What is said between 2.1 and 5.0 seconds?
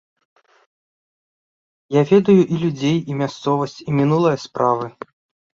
ведаю і людзей, і мясцовасць, і мінулыя справы.